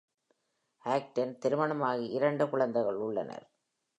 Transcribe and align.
Acton 0.85 1.37
திருமணமாகி 1.37 2.05
இரண்டு 2.09 2.49
குழந்தைகள் 2.49 2.95
உள்ளனர். 2.95 3.45